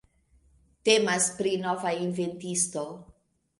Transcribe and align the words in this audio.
Temas 0.89 1.27
pri 1.41 1.53
nova 1.67 1.93
inventisto. 2.09 2.89